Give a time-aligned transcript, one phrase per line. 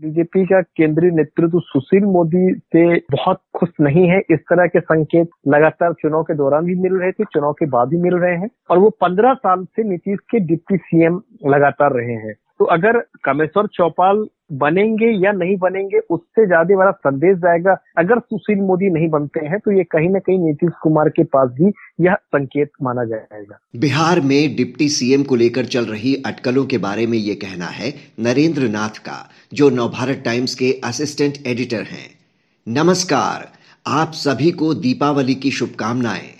[0.00, 5.30] BJP का केंद्रीय नेतृत्व सुशील मोदी से बहुत खुश नहीं है। इस तरह के संकेत
[5.48, 8.48] लगातार चुनाव के दौरान भी मिल रहे थे, चुनाव के बाद भी मिल रहे हैं।
[8.70, 13.66] और वो पंद्रह साल से नीतीश के डिप्टी सीएम लगातार रहे हैं। तो अगर कमेश्वर
[13.66, 19.40] चौपाल बनेंगे या नहीं बनेंगे, उससे ज़्यादा बड़ा संदेश जाएगा। अगर सुशील मोदी नहीं बनते
[19.46, 23.58] हैं तो ये कहीं ना कहीं नीतीश कुमार के पास भी यह संकेत माना जाएगा।
[23.76, 27.92] बिहार में डिप्टी सीएम को लेकर चल रही अटकलों के बारे में ये कहना है
[28.20, 29.18] नरेंद्र नाथ का,
[29.54, 32.08] जो नवभारत टाइम्स के असिस्टेंट एडिटर हैं।
[32.66, 33.48] नमस्कार,
[33.86, 36.34] आप सभी को दीपावली की शुभकामनाएँ।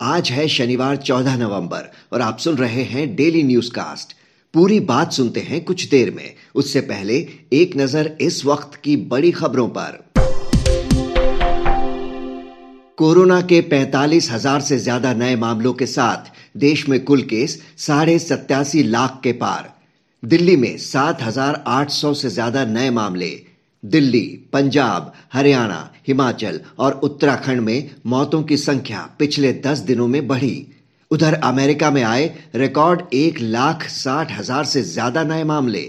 [0.00, 4.16] आज है शनिवार 14 नवंबर और आप सुन रहे हैं डेली न्यूज़ कास्ट
[4.54, 7.14] पूरी बात सुनते हैं कुछ देर में। उससे पहले
[7.52, 9.98] एक नज़र इस वक्त की बड़ी खबरों पर।
[12.98, 18.18] कोरोना के पैंतालीस हज़ार से ज़्यादा नए मामलों के साथ देश में कुल केस साढ़े
[18.18, 19.72] सत्यासी लाख के पार।
[20.22, 23.30] दिल्ली में सात हज़ार आठ सौ से ज़्यादा नए मामले।
[23.82, 30.54] दिल्ली, पंजाब, हरियाणा, हिमाचल और उत्तराखंड में मौतों की संख्या पिछले दस दिनों में बढ़ी।
[31.12, 35.82] उधर अमेरिका में आए रिकॉर्ड एक लाख साठ हज़ार से ज़्यादा नए मामले।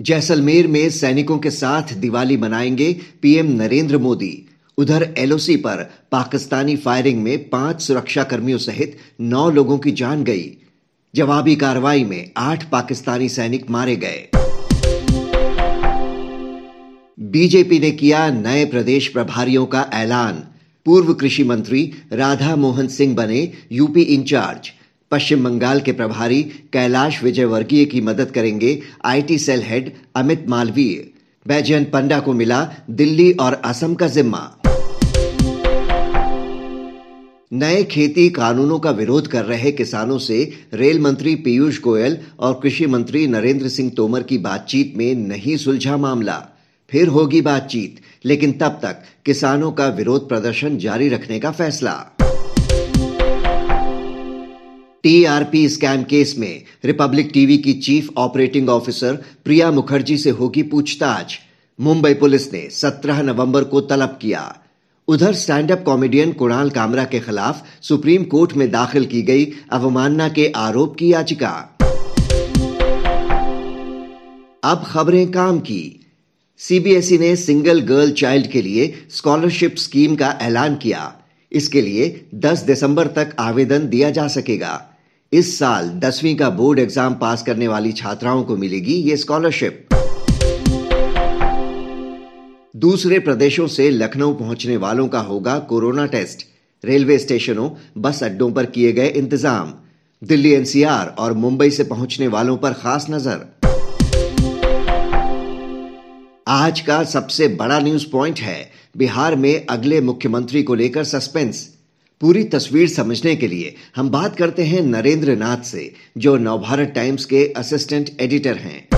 [0.00, 4.32] जैसलमेर में सैनिकों के साथ दिवाली मनाएँगे पीएम नरेंद्र मोदी।
[4.78, 10.46] उधर एलओसी पर पाकिस्तानी फायरिंग में पाँच सुरक्षा कर्मियों सहित नौ लोगों की जान गई।
[11.14, 14.28] जवाबी कार्रवाई में आठ पाकिस्तानी सैनिक मारे गए।
[17.18, 20.46] बीजेपी ने किया नए प्रदेश प्रभारियों का ऐलान।
[20.86, 24.70] पूर्व कृषि मंत्री राधा मोहन सिंह बने, यूपी इंचार्ज।
[25.10, 31.10] पश्चिम बंगाल के प्रभारी कैलाश विजयवर्गीय की मदद करेंगे IT cell head Amit Malviya.
[31.48, 34.56] Baijayant Panda को मिला दिल्ली और असम का जिम्मा।
[37.52, 42.86] नए खेती कानूनों का विरोध कर रहे किसानों से रेल मंत्री पीयूष गोयल और कृषि
[42.86, 46.46] मंत्री नरेंद्र सिंह तोमर की बातचीत में नहीं सुलझा मामला।
[46.90, 52.16] फिर होगी बातचीत। लेकिन तब तक किसानों का विरोध प्रदर्शन जारी रखने का फैसला।
[55.02, 59.14] टीआरपी स्कैम केस में रिपब्लिक टीवी की chief operating officer
[59.44, 61.38] Priya Mukherjee से होगी पूछताछ।
[61.80, 64.56] मुंबई पुलिस ने 17 नवंबर को तलब किया।
[65.08, 70.28] उधर stand up comedian Kunal Kamra के खिलाफ सुप्रीम कोर्ट में दाखिल की गई अवमानना
[70.28, 71.76] के आरोप की याचिका।
[74.64, 76.09] अब खबरें काम की।
[76.60, 81.12] सीबीएसई ने सिंगल गर्ल चाइल्ड के लिए स्कॉलरशिप स्कीम का ऐलान किया।
[81.52, 84.72] इसके लिए 10 दिसंबर तक आवेदन दिया जा सकेगा।
[85.32, 89.86] इस साल दसवीं का बोर्ड एग्ज़ाम पास करने वाली छात्राओं को मिलेगी ये स्कॉलरशिप
[92.76, 96.46] दूसरे प्रदेशों से लखनऊ पहुँचने वालों का होगा कोरोना टेस्ट
[96.84, 99.72] रेलवे स्टेशनों, बस अड्डों पर किए गए इंतज़ाम।
[100.22, 103.59] दिल्ली एनसीआर और मुंबई से पहुँचने वालों पर खास नज़र।
[106.52, 111.78] आज का सबसे बड़ा न्यूज़ पॉइंट है बिहार में अगले मुख्यमंत्री को लेकर सस्पेंस
[112.20, 117.24] पूरी तस्वीर समझने के लिए हम बात करते हैं नरेंद्र नाथ से, जो नवभारत टाइम्स
[117.24, 118.88] के असिस्टेंट एडिटर हैं।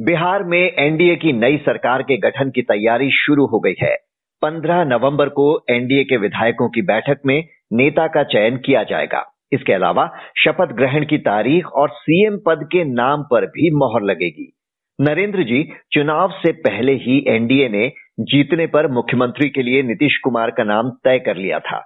[0.00, 3.96] बिहार में एनडीए की नई सरकार के गठन की तैयारी शुरू हो गई है।
[4.42, 9.72] 15 नवंबर को एनडीए के विधायकों की बैठक में नेता का चयन किया जाएगा। इसके
[9.72, 10.10] अलावा
[10.44, 14.52] शपथ ग्रहण की तारीख और सीएम पद के नाम पर भी मोहर लगेगी।
[15.00, 20.50] नरेंद्र जी, चुनाव से पहले ही एनडीए ने जीतने पर मुख्यमंत्री के लिए नीतीश कुमार
[20.50, 21.84] का नाम तय कर लिया था।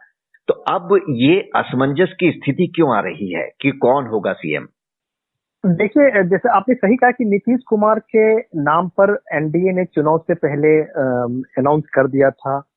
[0.49, 4.67] तो अब ये असमंजस की स्थिति क्यों आ रही है कि कौन होगा सीएम?
[5.67, 10.35] देखिए, जैसे आपने सही कहा कि नीतीश कुमार के नाम पर एनडीए ने चुनाव से
[10.35, 10.81] पहले
[11.61, 12.69] अनाउंस कर दिया था।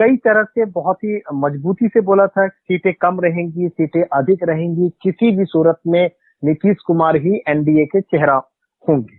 [0.00, 4.88] कई तरह से बहुत ही मजबूती से बोला था, सीटें कम रहेंगी, सीटें अधिक रहेंगी,
[5.02, 6.10] किसी भी सूरत में
[6.44, 8.36] नीतीश कुमार ही एनडीए के चेहरा
[8.88, 9.18] होंगे।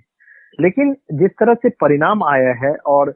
[0.60, 3.14] लेकिन जिस तरह से परिणाम आया है और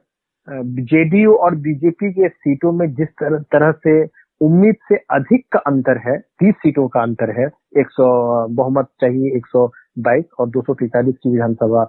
[0.90, 4.02] जेडीयू और बीजेपी के सीटों में जिस तरह तरह से
[4.40, 7.46] उम्मीद से अधिक का अंतर है, तीस सीटों का अंतर है
[7.78, 8.06] 100
[8.50, 11.88] बहुमत चाहिए 122 और दो की विधानसभा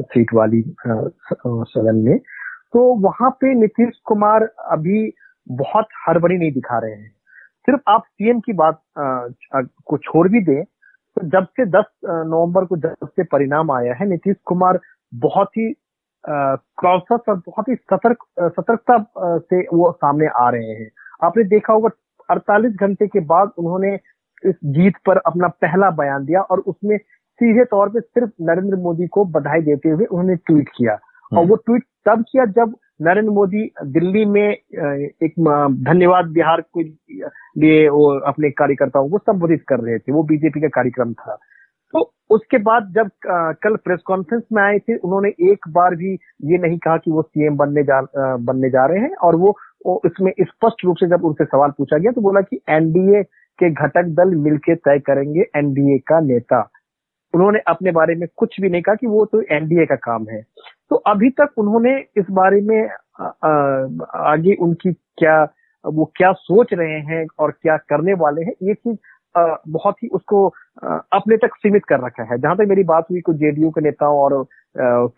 [0.00, 0.62] सीट वाली
[0.96, 2.18] सदन में
[2.74, 5.12] तो वहाँ पे नीतीश कुमार अभी
[5.46, 7.10] बहुत हड़बड़ी नहीं दिखा रहे हैं।
[7.66, 8.80] सिर्फ़ आप सीएम की बात
[9.86, 14.08] को छोड़ भी दें तो जब से 10 नवंबर को जब से परिणाम आया है,
[14.08, 14.78] नीतीश कुमार
[15.12, 15.72] बहुत ही
[16.24, 18.24] क्रॉसस और बहुत ही सतर्क
[18.56, 18.98] सतर्कता
[19.38, 20.90] से वो सामने आ रहे हैं।
[21.24, 21.88] आपने देखा होगा
[22.28, 23.94] 48 घंटे के बाद उन्होंने
[24.42, 29.06] इस जीत पर अपना पहला बयान दिया और उसमें सीधे तौर पे सिर्फ़ नरेंद्र मोदी
[29.08, 30.98] को बधाई देते हुए उन्होंने ट्वीट किया।
[31.32, 35.34] और हम्म। वो ट्वीट तब किया जब नरेंद्र मोदी दिल्ली में एक
[35.84, 40.68] धन्यवाद बिहार के लिए वो अपने कार्यकर्ताओं को संबोधित कर रहे थे। वो बीजेपी का
[40.68, 41.36] कार्यक्रम था।
[41.94, 42.00] तो
[42.30, 43.10] उसके बाद जब
[43.62, 46.12] कल प्रेस कॉन्फ्रेंस में आए थे उन्होंने एक बार भी
[46.50, 48.00] ये नहीं कहा कि वो सीएम बनने जा
[48.40, 49.56] बनने जा रहे हैं और वो,
[49.86, 53.22] वो इसमें स्पष्ट रूप से जब उनसे सवाल पूछा गया तो बोला कि एनडीए
[53.58, 56.60] के घटक दल मिलकर तय करेंगे एनडीए का नेता।
[57.34, 60.42] उन्होंने अपने बारे में कुछ भी नहीं कहा कि वो तो एनडीए का काम है।
[60.90, 62.88] तो अभी तक उन्होंने इस बारे में
[63.20, 65.42] आगे उनकी क्या,
[65.84, 68.96] वो क्या सोच रहे हैं और क्या करने वाले हैं, ये चीज़
[69.34, 70.46] बहुत ही उसको
[71.12, 74.18] अपने तक सीमित कर रखा है। जहाँ तक मेरी बात हुई कुछ जेडीयू के नेताओं
[74.18, 74.44] और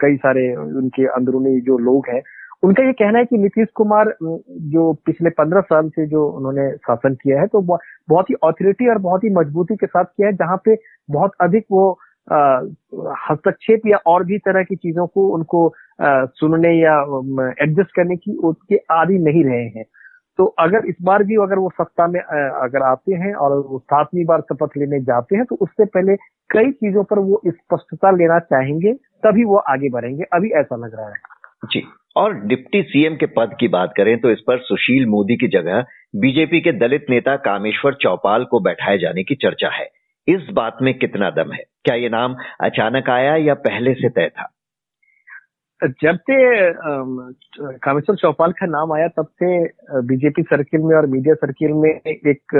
[0.01, 2.23] कई सारे उनके अंदरूनी जो लोग हैं,
[2.63, 7.15] उनका ये कहना है कि नीतीश कुमार जो पिछले पंद्रह साल से जो उन्होंने शासन
[7.15, 10.57] किया है तो बहुत ही ऑथोरिटी और बहुत ही मजबूती के साथ किया है, जहाँ
[10.65, 10.77] पे
[11.11, 11.99] बहुत अधिक वो
[12.29, 15.67] हस्तक्षेप या और भी तरह की चीज़ों को उनको
[16.03, 16.95] आ, सुनने या
[17.63, 19.85] एडजस्ट करने की उसके आदि नहीं रहे हैं।
[20.39, 24.25] तो अगर इस बार भी अगर वो सत्ता में अगर आते हैं और वो सातवीं
[24.25, 26.17] बार शपथ लेने जाते हैं तो उससे पहले
[26.51, 28.93] कई चीज़ों पर वो स्पष्टता लेना चाहेंगे
[29.25, 31.15] तभी वो आगे बढ़ेंगे। अभी ऐसा लग रहा है।
[31.65, 31.83] जी।
[32.17, 35.85] और डिप्टी सीएम के पद की बात करें तो इस पर सुशील मोदी की जगह
[36.17, 39.89] बीजेपी के दलित नेता कामेश्वर चौपाल को बैठाए जाने की चर्चा है।
[40.29, 41.63] इस बात में कितना दम है?
[41.85, 44.49] क्या ये नाम अचानक आया या पहले से तय था?
[46.03, 46.37] जब से
[47.79, 52.55] कामेश्वर चौपाल का नाम आया, तब से बीजेपी सर्किल में और मीडिया सर्किल में एक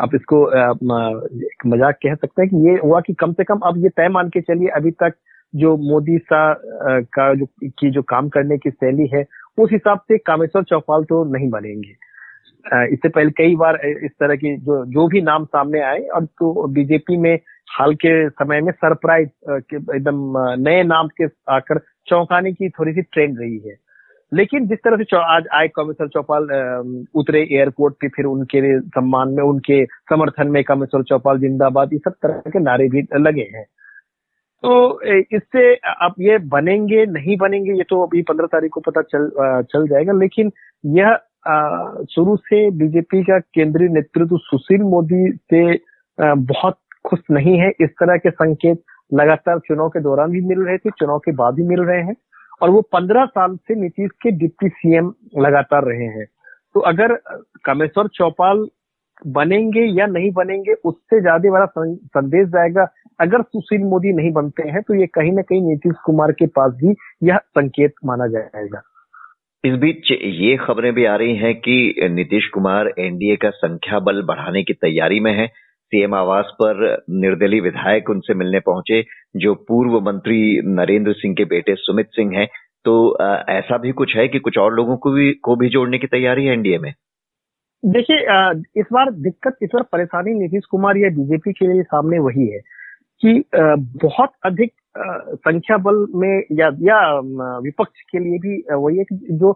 [0.00, 3.82] आप इसको एक मज़ाक कह सकते हैं कि ये हुआ कि कम से कम अब
[3.82, 5.14] ये तय मान के चलिए, अभी तक
[5.54, 6.40] जो मोदी सा
[7.16, 9.24] का जो, की जो काम करने की शैली है,
[9.58, 11.94] उस हिसाब से कामेश्वर चौपाल तो नहीं बनेंगे।
[12.66, 16.66] इससे पहले कई बार इस तरह की जो जो भी नाम सामने आए और तो
[16.68, 17.34] बीजेपी में
[17.70, 21.78] हाल के समय में सरप्राइज़ एकदम नए नाम के आकर
[22.08, 23.76] चौंकाने की थोड़ी सी ट्रेंड रही है।
[24.32, 26.48] लेकिन जिस तरह से आज आए कमिश्नर चौपाल
[27.14, 32.14] उतरे एयरपोर्ट पे, फिर उनके सम्मान में, उनके समर्थन में कमिश्नर चौपाल, जिंदाबाद, ये सब
[32.22, 33.64] तरह के नारे भी लगे हैं।
[34.64, 35.02] तो
[35.36, 39.30] इससे अब ये बनेंगे, नहीं बनेंगे, ये तो अभी पंद्रह तारीख को पता चल
[39.72, 40.52] चल जाएगा, लेकिन
[40.84, 41.18] यह
[42.10, 45.62] शुरू से बीजेपी का केंद्रीय नेतृत्व सुशील मोदी से
[46.18, 48.82] बहुत खुश नहीं है। इस तरह के संकेत
[49.12, 52.14] लगातार चुनाव के दौरान भी मिल रहे थे, चुनाव के बाद भी मिल रहे हैं।
[52.62, 56.26] और वो पंद्रह साल से नीतीश के डिप्टी सीएम लगातार रहे हैं।
[56.74, 57.14] तो अगर
[57.64, 58.66] कामेश्वर चौपाल
[59.26, 62.86] बनेंगे या नहीं बनेंगे, उससे ज़्यादा बड़ा संदेश जाएगा।
[63.20, 66.72] अगर सुशील मोदी नहीं बनते हैं तो ये कहीं ना कहीं नीतीश कुमार के पास
[66.74, 68.82] भी यह संकेत माना जाएगा।
[69.64, 74.22] इस बीच ये खबरें भी आ रही हैं कि नीतीश कुमार एनडीए का संख्या बल
[74.22, 75.46] बढ़ाने की तैयारी में है।
[75.92, 79.02] सीएम आवास पर निर्दलीय विधायक उनसे मिलने पहुँचे,
[79.36, 82.46] जो पूर्व मंत्री नरेंद्र सिंह के बेटे सुमित सिंह हैं।
[82.84, 82.94] तो
[83.50, 86.44] ऐसा भी कुछ है कि कुछ और लोगों को भी को भी जोड़ने की तैयारी
[86.46, 86.92] है एनडीए में?
[87.82, 88.16] देखिए
[88.80, 92.60] इस बार दिक्कत, इस बार परेशानी नीतीश कुमार या बीजेपी के लिए सामने वही है
[93.20, 93.42] कि
[94.06, 96.98] बहुत अधिक संख्या बल में या या
[97.60, 99.52] विपक्ष के लिए भी वही है कि जो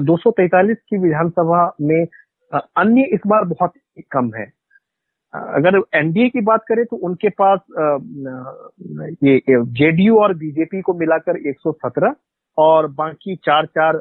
[0.00, 2.04] दो सौ तैतालीस की विधानसभा में
[2.52, 3.72] अन्य इस बार बहुत
[4.12, 4.46] कम है।
[5.34, 7.60] अगर एनडीए की बात करें तो उनके पास
[9.24, 12.14] ये जेडीयू और बीजेपी को मिलाकर 117
[12.58, 13.96] और बाकी चार चार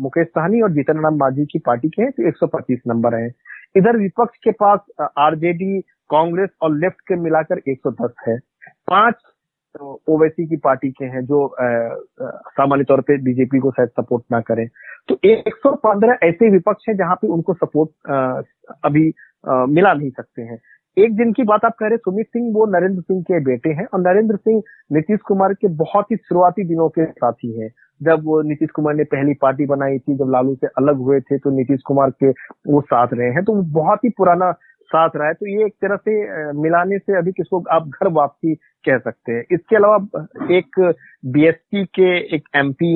[0.00, 3.30] मुकेश सहनी और जीतन राम मांझी की पार्टी के हैं तो 125 नंबर हैं।
[3.76, 4.80] इधर विपक्ष के पास
[5.18, 8.38] आरजेडी, कांग्रेस और लेफ़्ट के मिलाकर 110 है।
[8.88, 9.14] पाँच
[10.08, 11.56] ओवैसी की पार्टी के हैं जो
[12.22, 14.66] सामान्य तौर पे बीजेपी को शायद सपोर्ट ना करें।
[15.08, 18.42] तो 115 ऐसे विपक्ष हैं जहाँ पे उनको सपोर्ट आ,
[18.84, 19.12] अभी
[19.48, 20.58] आ, मिला नहीं सकते हैं।
[20.96, 23.86] एक दिन की बात आप कह रहे सुमित सिंह वो नरेंद्र सिंह के बेटे हैं
[23.94, 27.70] और नरेंद्र सिंह नीतीश कुमार के बहुत ही शुरुआती दिनों के साथी हैं।
[28.02, 31.38] जब वो नीतीश कुमार ने पहली पार्टी बनाई थी जब लालू से अलग हुए थे
[31.38, 32.30] तो नीतीश कुमार के
[32.72, 34.50] वो साथ रहे हैं। तो बहुत ही पुराना
[34.88, 38.54] साथ रहा है तो ये एक तरह से मिलाने से अधिक इसको आप घर वापसी
[38.84, 40.26] कह सकते हैं। इसके अलावा
[40.56, 40.80] एक
[41.26, 42.94] बीएसपी के एक एमपी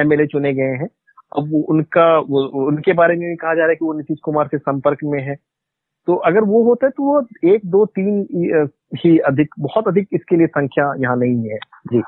[0.00, 0.88] एमएलए चुने गए हैं।
[1.32, 4.58] अब उनका उनके बारे में भी कहा जा रहा है कि वो नीतीश कुमार के
[4.58, 5.34] संपर्क में है।
[6.08, 10.36] तो अगर वो होता है तो वो एक, दो, तीन ही अधिक, बहुत अधिक इसके
[10.36, 11.58] लिए संख्या यहाँ नहीं है।
[11.92, 12.02] जी।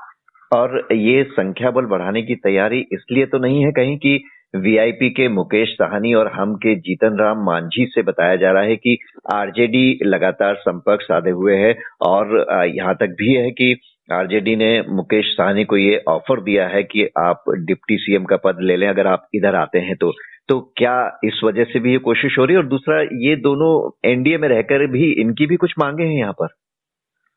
[0.53, 4.15] और ये संख्या बल बढ़ाने की तैयारी इसलिए तो नहीं है कहीं कि
[4.57, 8.77] वीआईपी के मुकेश साहनी और हम के जीतन राम मांझी से बताया जा रहा है
[8.77, 8.99] कि
[9.35, 13.81] आरजेडी लगातार संपर्क साधे हुए है और यहाँ तक भी है कि
[14.13, 18.59] आरजेडी ने मुकेश साहनी को ये ऑफ़र दिया है कि आप डिप्टी सीएम का पद
[18.61, 20.13] ले लें अगर आप इधर आते हैं तो।
[20.49, 22.63] तो क्या इस वजह से भी ये कोशिश हो रही है?
[22.63, 26.60] और दूसरा, ये दोनों एनडीए में रहकर भी इनकी भी कुछ मांगे हैं यहाँ पर?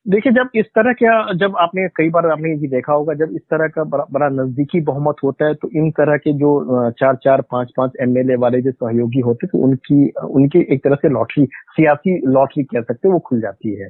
[0.08, 3.42] देखिए जब इस तरह का जब आपने कई बार आपने ये देखा होगा जब इस
[3.42, 7.42] तरह का बड़ा, बड़ा नजदीकी बहुमत होता है तो इन तरह के जो चार चार
[7.42, 12.28] पाँच पाँच एमएलए वाले जो सहयोगी होते तो उनकी उनकी एक तरह से लॉटरी सियासी
[12.28, 13.90] लॉटरी कह सकते हैं वो खुल जाती है।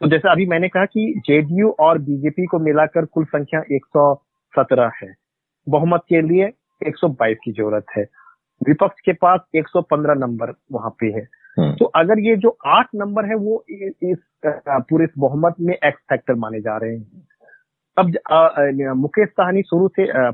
[0.00, 5.14] तो जैसे अभी मैंने कहा कि जेडीयू और बीजेपी को मिलाकर कुल संख्या 117 है।
[5.68, 6.50] बहुमत के लिए
[6.86, 8.02] 122 की ज़रूरत है।
[8.68, 11.28] विपक्ष के पास 115 नंबर वहाँ पे है।
[11.58, 13.64] हम्म। तो अगर ये जो आठ नंबर है वो
[14.02, 17.22] इस पूरे इस बहुमत में एक्स फैक्टर माने जा रहे हैं।
[17.98, 18.06] अब
[18.96, 20.30] मुकेश साहनी शुरू से आ,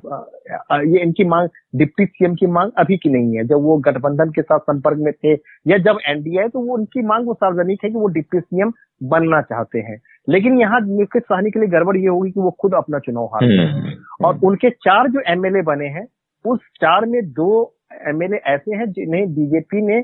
[0.70, 4.30] आ, ये इनकी मांग डिप्टी सीएम की मांग अभी की नहीं है। जब वो गठबंधन
[4.30, 5.32] के साथ संपर्क में थे
[5.66, 8.72] या जब एनडीए है तो वो उनकी मांग वो सार्वजनिक है कि वो डिप्टी सीएम
[9.02, 12.74] बनना चाहते हैं। लेकिन यहाँ मुकेश साहनी के लिए गड़बड़ ये होगी कि वो खुद
[12.74, 16.06] अपना चुनाव हार हम्म, हम्म, और उनके चार जो एमएलए बने हैं
[16.44, 17.74] उस चार में दो
[18.08, 20.00] एमएलए ऐसे हैं जिन्हें बीजेपी ने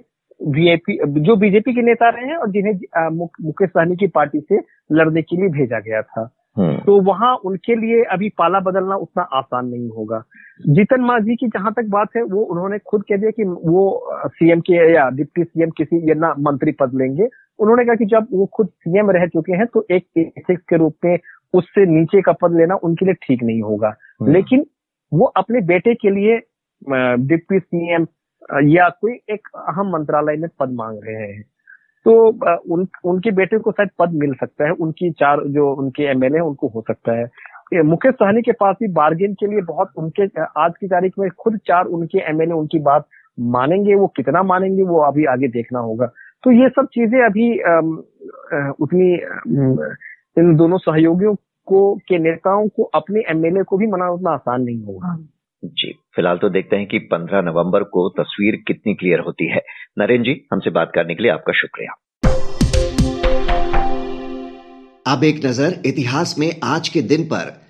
[0.49, 4.61] वीआईपी जो बीजेपी के नेता रहे हैं और जिन्हें मुकेश सहनी की पार्टी से
[4.93, 9.23] लड़ने के लिए भेजा गया था हम्म। तो वहाँ उनके लिए अभी पाला बदलना उतना
[9.35, 10.23] आसान नहीं होगा
[10.69, 13.85] जीतन मांझी की जहाँ तक बात है वो उन्होंने खुद कह दिया कि वो
[14.29, 18.27] सीएम के या डिप्टी सीएम किसी या ना मंत्री पद लेंगे उन्होंने कहा कि जब
[18.33, 21.19] वो खुद सीएम रह चुके हैं तो एक एथिक्स के रूप में
[21.55, 24.65] उससे नीचे का पद लेना उनके लिए ठीक नहीं होगा हम्म। लेकिन
[25.13, 26.39] वो अपने बेटे के लिए
[27.27, 28.05] डिप्टी सीएम
[28.67, 31.43] या कोई एक अहम मंत्रालय में पद मांग रहे हैं।
[32.07, 32.13] तो
[32.75, 36.45] उन, उनके बेटे को शायद पद मिल सकता है, उनकी चार, जो उनके एमएलए हैं,
[36.45, 40.25] उनको हो सकता है। मुकेश सहनी के पास भी बार्गेन के लिए बहुत उनके
[40.61, 43.07] आज की तारीख में खुद चार उनके एमएलए उनकी बात
[43.39, 46.07] मानेंगे, वो कितना मानेंगे, वो अभी आगे देखना होगा।
[46.45, 47.49] तो ये सब चीज़ें अभी
[48.83, 49.13] उतनी
[50.39, 54.83] इन दोनों सहयोगियों को, के नेताओं को अपने एमएलए को भी मनाना उतना आसान नहीं
[54.85, 55.17] होगा।
[55.65, 59.61] जी, फ़िलहाल तो देखते हैं कि 15 नवंबर को तस्वीर कितनी क्लियर होती है।
[59.99, 61.93] नरेंद्र जी, हमसे बात करने के लिए आपका शुक्रिया।
[65.07, 67.63] अब एक नज़र इतिहास में आज के दिन पर।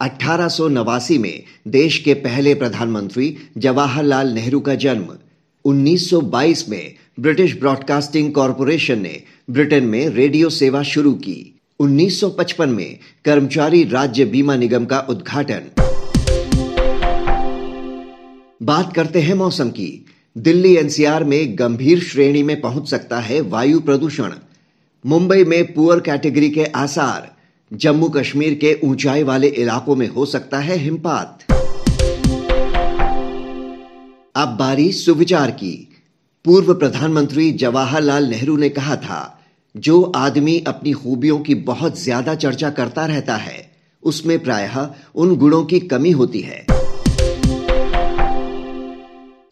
[0.00, 5.18] अठारह सौ नवासी में देश के पहले प्रधानमंत्री जवाहरलाल नेहरू का जन्म।
[5.64, 13.84] 1922 में ब्रिटिश ब्रॉडकास्टिंग कॉरपोरेशन ने ब्रिटेन में रेडियो सेवा शुरू की। 1955 में कर्मचारी
[13.84, 15.93] राज्य बीमा निगम का उद्घाटन।
[18.60, 20.06] बात करते हैं मौसम की।
[20.38, 24.32] दिल्ली एनसीआर में गंभीर श्रेणी में पहुँच सकता है वायु प्रदूषण।
[25.04, 27.30] मुंबई में पुअर कैटेगरी के आसार।
[27.72, 31.44] जम्मू कश्मीर के ऊंचाई वाले इलाकों में हो सकता है हिमपात।
[34.36, 35.88] अब बारी सुविचार की।
[36.44, 39.40] पूर्व प्रधानमंत्री जवाहरलाल नेहरू ने कहा था,
[39.76, 43.70] जो आदमी अपनी खूबियों की बहुत ज़्यादा चर्चा करता रहता है,
[44.02, 46.66] उसमें प्रायः उन गुणों की कमी होती है।